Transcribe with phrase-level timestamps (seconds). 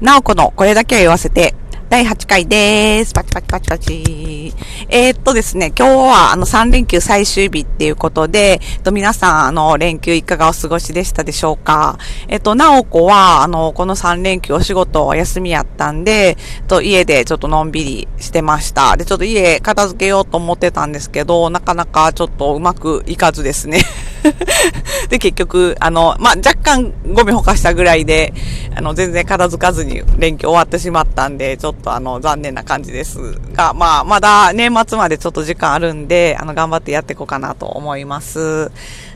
[0.00, 1.54] なおこのこれだけは言わせて、
[1.90, 3.12] 第8回です。
[3.12, 4.54] パチパチパチパチ。
[4.88, 11.98] えー、っとですね、今日はあの3連休最終日っていうことで、えっと皆さんあの連休いかがお過ごしでしたでしょうか？
[12.28, 18.96] えっと、なおこはあの、この3連休お仕事お休みやったんで、えっと家でちょっとのんびりしてました。
[18.96, 23.80] で、ちょっと家片付けようと思ってたんですけど、なかなかちょっとうまくいかずですね。
[25.08, 28.32] で、結局、あの、まあ、若干ゴミほかしたぐらいで、
[28.74, 33.18] あの、全然片付かずに連休終わってしまったんで、ちょっとあの、残念な感じです
[33.52, 38.70] が、まあ、まだ年末までちょっと時間あるんで、あの、頑張ってやっていこうかなと思います。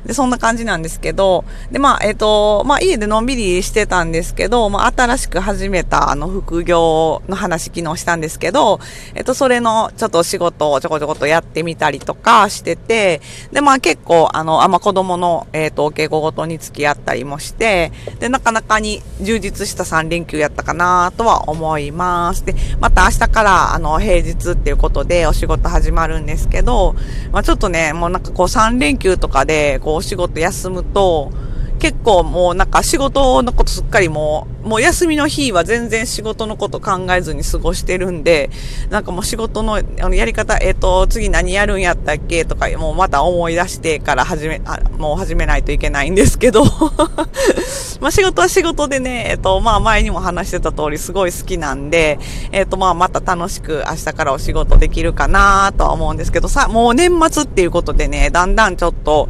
[0.06, 8.80] で、そんな感じなんですけど、で、まあ、えっ、ー、と、まあ、家でのんびりしてたんですけど、まあ、新しく始めた、あの、副業の話昨日したんですけど、
[9.14, 13.20] えっ、ー、と、それの、ちょっとお仕事をちょこちょことやってみたりとかしてて、
[13.52, 22.44] で、まあ、結構、あの、あ、まあ、子供の、えっ、ー、と、お稽古ごとに付き合ったりもして、で、なかなかに充実した3連休やったかなとは思います。
[22.44, 26.94] で、また明日から、あの、平日っていうことでお仕事始まるんですけど、
[27.32, 31.30] まあ、ちょっとね、もうなんかこう3連休とかで、こう、お仕事休むと、
[31.78, 38.50] 結構もうなんか仕事のことすっかりもう、もう休みの日は全然仕事のこと考えずに過ごしてるんで、
[38.88, 46.64] なんかもう仕事のやり方、えっ、ー、と、次何やるんやったっけとか、もうまた思い出してから始め、あもう始めないといけないんですけど、
[48.00, 52.18] まあ仕事は仕事でね、えっ、ー、と、まあ前にも話してた通りすごい好きなんで、
[52.52, 59.28] えっ、ー、とまあまた楽しく明日からお仕事できるかなとは思うんですけど、さ、もう年末っていうことでね、だんだんちょっと、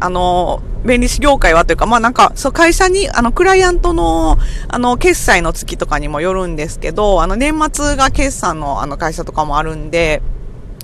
[0.00, 10.22] あの、弁理士業界はというか、まあなんか、そう、会社に、あの、クライアントの、あの、決済の月とかにもよるんですけど、あの、年末が決算の、あの、会社とかもあるんで、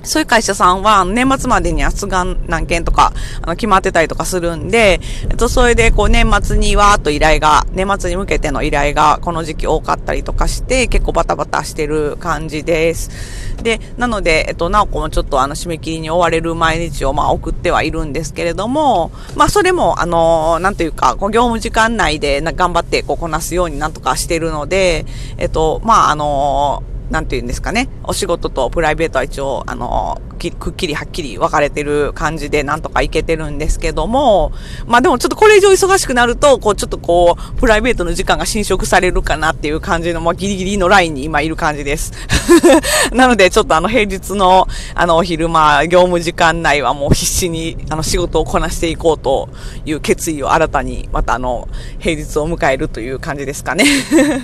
[0.07, 3.13] そういう会社さんは年末までには出願何件とか
[3.43, 13.11] あの決まってたりとかするんで、えっと、それでこう年末にわーっと依頼が、年末に向けての依頼がこの時期多かったりとかして結構バタバタしてる感じです。
[13.63, 25.05] で、なので、えっと、なおこもちょっとあの締め切りに追われる毎日をまあ送ってはいるんですけれども、まあそれもあの、なんというか、こう業務時間内で頑張ってこうこなすようになんとかしてるので、
[25.39, 30.21] えっと、まああの、なんて言うんですかね、お仕事とプライベートは一応、あの、
[30.59, 34.53] くっきりはっきり分かれてる感じでなんとかいけてるんですけども、
[34.87, 42.13] まあでもちょっとこれ以上忙しくなると、こうちょっとこう、プライベートの時間が侵食されるかなっていう感じの、まあギリギリのラインに今いる感じです。
[43.13, 49.49] なのでちょっとあの平日のあの昼間、業務時間内はもう必死にあの仕事をこなしていこうと
[49.85, 51.69] いう決意を新たにまたあの
[51.99, 53.85] 平日を迎えるという感じですかね。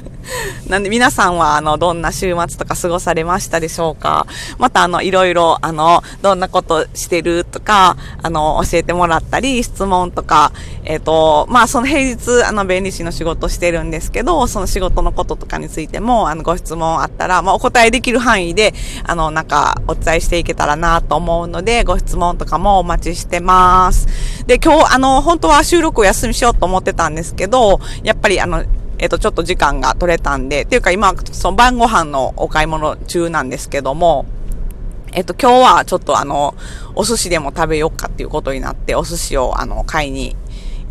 [0.69, 4.27] なんで皆さんはあのどんな週末とか過ごされましたでしょうか？
[4.59, 10.53] またあのいろいろあの、どんなことしてるとか、あの、教えてもらったり、質問とか、
[10.85, 18.75] えっ、ー、と、まあ、その平日、あの、弁理士の仕事してるんですけど、その仕事のこととかについても、あの、ご質問あったら、まあ、お答えできる範囲で、
[19.05, 24.09] あの、なんか、お伝えしていけたらなと思うので、ご質問とかもお待ちしてます。
[24.47, 28.65] で、今日、あの、本当は収録を休みしようと思ってたんですけど、やっぱり、あの、
[29.03, 34.27] えっ、と、ちょっと時間が取れたんで、っていうか今、その晩ご飯のお買い物中なんですけども、
[35.13, 36.55] えっと、今日はちょっとあの、
[36.95, 40.37] お寿司でも食べようかっていうことになって、お寿司をあの、買いに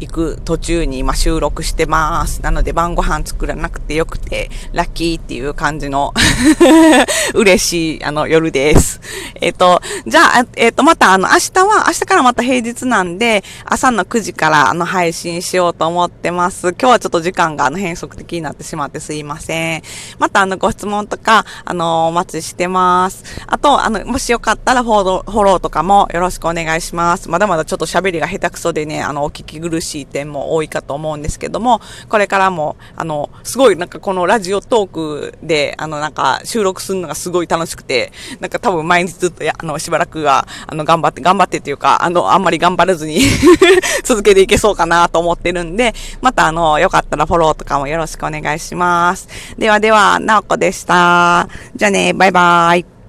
[0.02, 2.42] 行く途中に今収録してます。
[2.42, 6.14] なので晩ご飯作らなくてよくて、ラッキーっていう感じの
[7.36, 9.00] 嬉しい、あの、夜です。
[9.36, 16.70] えっ、ー、と、じゃあ、えっ、ー、と、またあの、明日は、明日からまた平日なんで、朝の9時からあの、配信しようと思ってます。
[16.70, 19.84] 今日はちょっと時間があの、変則的になってしまってすいません。
[20.18, 23.24] またあの、ご質問とか、あの、お待ちしてます。
[23.46, 27.30] あと、あの、もしよかったらフォロー、フォローとかもよろしくお願いします。
[27.30, 43.22] まだまだちょっと喋りが下手くそでね、あの、お聞き苦しいしい点も多いかと思うんですけども、これからも、あの、すごいなんかこのラジオトークで、あのなんか収録するのがすごい楽しくて、なんか多分毎日ずっとや、あの、しばらくは、あの、頑張って、頑張ってっていうか、あの、あんまり頑張らずに
[44.04, 49.28] 続けていけそうかなと思ってるんで、またあの、よかったらフォローとかもよろしくお願いします。
[49.58, 51.48] ではでは、なおこでした。
[51.76, 53.01] じゃあね、バイバーイ。